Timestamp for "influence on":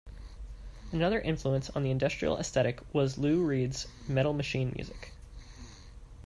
1.19-1.83